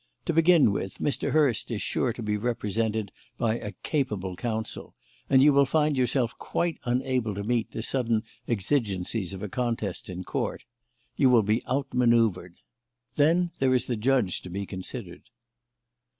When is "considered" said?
14.65-15.29